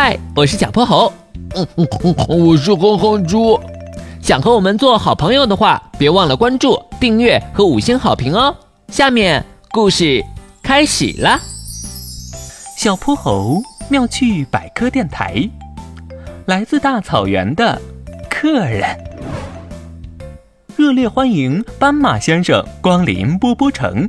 [0.00, 1.12] 嗨，我是小泼猴。
[1.56, 3.58] 嗯嗯嗯，我是哼哼猪。
[4.22, 8.54] 想和我们做好朋友的话，别忘了关注、订阅和五星好评哦。
[8.92, 10.24] 下面故事
[10.62, 11.40] 开始了。
[12.76, 15.50] 小泼猴妙趣百科电台，
[16.46, 17.76] 来自大草原的
[18.30, 18.84] 客人，
[20.76, 24.08] 热烈欢迎斑马先生光临波波城。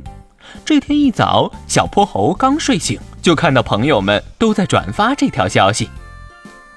[0.64, 5.88] 这天一早，小泼猴刚睡醒，就看到朋友们都在转发这条消息。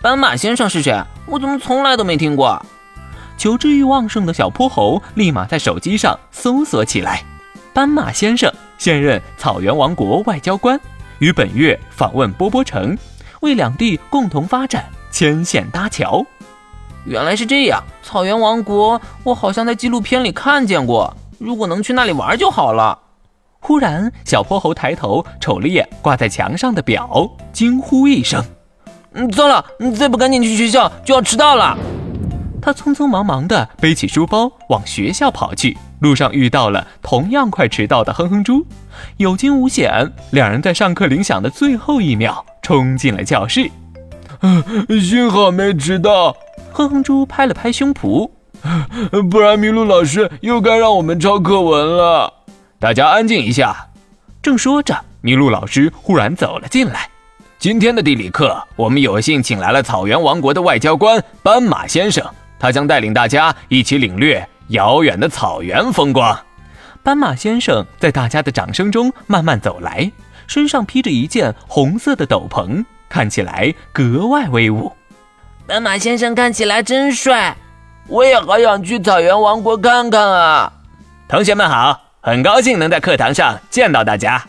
[0.02, 1.02] 斑马先生是谁？
[1.26, 2.63] 我怎么从来都没听过？
[3.38, 7.23] 求知欲旺盛的小泼猴立马在手机上搜索起来。
[7.73, 10.80] 斑马先生现任草原王国外交官，
[11.20, 12.98] 于本月访问波波城，
[13.41, 16.24] 为两地共同发展牵线搭桥。
[17.05, 21.16] 原来是这样，草原王国，我好像在纪录片里看见过。
[21.40, 22.98] 如果能去那里玩就好了。
[23.63, 28.44] 忽然，小泼猴抬头瞅了眼挂在墙上的表，惊呼一声
[29.16, 29.63] ：“嗯，糟了！
[29.96, 31.77] 再不赶紧去学校，就要迟到了。”
[32.62, 38.65] 他匆匆忙忙地背起书包往学校跑去，路上遇到了同样快迟到的哼哼猪，
[39.15, 43.71] 有惊无险，两人在上课铃响的最后一秒冲进了教室。
[45.01, 46.35] 幸好没迟到，
[46.73, 48.29] 哼哼猪拍了拍胸脯，
[49.32, 52.34] 不然麋鹿老师又该让我们抄课文了。
[52.84, 53.87] 大家安静一下。
[54.41, 57.09] 正说着，麋鹿老师忽然走了进来。
[57.57, 66.38] 今天的地理课，我们有幸请来了草原王国的外交官斑马先生，他将带领大家一起领略遥远的草原风光。
[67.01, 70.11] 斑马先生在大家的掌声中慢慢走来，
[70.45, 74.91] 身上披着一件红色的斗篷，看起来格外威武。
[75.66, 77.56] 斑马先生看起来真帅，
[78.09, 80.73] 我也好想去草原王国看看啊！
[81.29, 82.03] 同学们好。
[82.25, 84.41] 很高兴能在课堂上见到大家。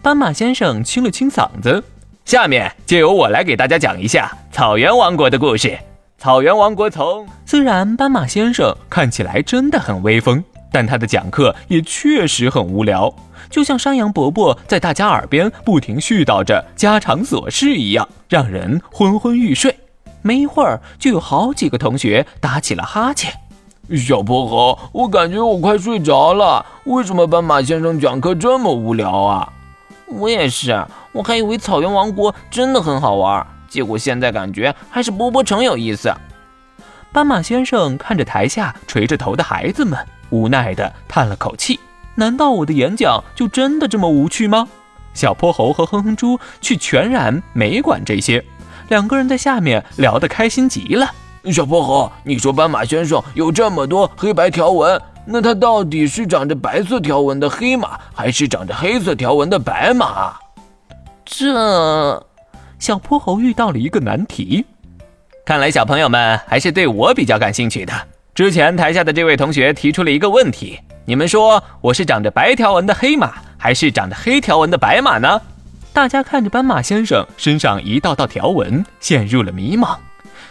[0.00, 1.84] 斑马先生清了清嗓子，
[2.24, 5.78] 下面就由我来给大家讲一下草原王国的故事。
[6.16, 7.28] 草原王国从……
[7.44, 10.42] 虽然斑马先生看起来真的很威风，
[10.72, 13.14] 但他的讲课也确实很无聊，
[13.50, 19.76] 就像山羊伯伯在大家耳边不停絮叨着家常琐事一样，让人昏昏欲睡。
[20.22, 23.34] 没一会儿，就有好几个同学打起了哈欠。
[23.96, 26.64] 小泼猴，我感觉我快睡着了。
[26.84, 29.52] 为什么斑马先生讲课这么无聊啊？
[30.06, 36.12] 我也是，我还以为草原王国真的很好玩，结果现在感觉还是波波城有意思。
[37.12, 39.98] 斑马先生看着台下垂着头的孩子们，
[40.30, 41.78] 无奈地叹了口气。
[42.14, 44.68] 难道我的演讲就真的这么无趣吗？
[45.14, 48.44] 小泼猴和哼哼猪却全然没管这些，
[48.88, 51.10] 两个人在下面聊得开心极了。
[51.50, 60.34] 小泼猴，你说斑马先生有这么多黑白条纹，那它到底是长着白色条纹的黑马，还是长着黑色条纹的白马？
[61.24, 62.22] 这，
[62.78, 64.64] 小泼猴遇到了一个难题。
[65.44, 67.92] 看来小朋友们还是对我比较感兴趣的。
[68.34, 75.40] 之前台下的这位同学提出了一个问题：你们说我是长着白条纹的黑马，还是长着黑条纹的白马呢？
[75.92, 79.96] 大家看着斑马先生身上一道道条纹，陷入了迷茫。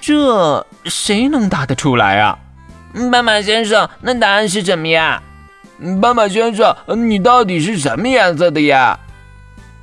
[0.01, 2.37] 这谁能答得出来啊？
[3.11, 5.21] 斑马先生，那答案是什么呀？
[6.01, 6.75] 斑马先生，
[7.07, 8.99] 你到底是什么颜色的呀？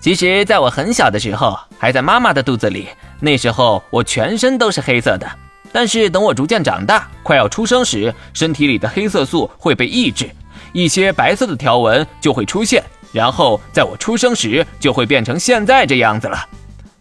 [0.01, 2.89] 其实，在我很小的时候，还在妈妈的肚子里，
[3.21, 5.31] 那时候我全身都是黑色的。
[5.71, 10.28] 但是等我逐渐长大，快要出生时，身体里的黑色素会被抑制，
[10.73, 16.45] 一些白色的条纹就会出现，然后在我出生时就会变成现在这样子了。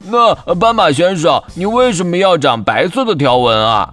[0.09, 3.91] 那斑马先生，你为什么要长白色的条纹啊？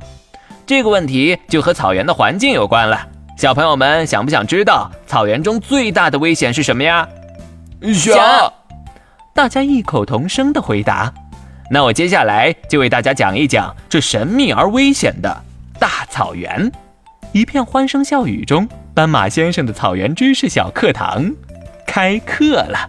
[0.66, 3.08] 这个问题就和草原的环境有关了。
[3.36, 7.08] 小朋友们想不想知道草原中最大的危险是什么呀？
[7.92, 8.52] 想。
[9.34, 11.12] 大家异口同声的回答。
[11.70, 15.42] 那我接下来就为大家讲一讲这神秘而危险的
[15.78, 16.70] 大草原。
[17.32, 21.34] 一片欢声笑语中，斑马先生的草原知识小课堂
[21.84, 22.88] 开课了。